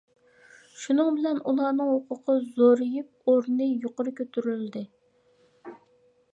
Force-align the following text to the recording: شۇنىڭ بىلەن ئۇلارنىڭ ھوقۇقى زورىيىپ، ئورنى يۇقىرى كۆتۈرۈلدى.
شۇنىڭ 0.83 1.11
بىلەن 1.19 1.41
ئۇلارنىڭ 1.51 1.91
ھوقۇقى 1.91 2.37
زورىيىپ، 2.47 3.29
ئورنى 3.35 3.69
يۇقىرى 3.87 4.17
كۆتۈرۈلدى. 4.23 4.87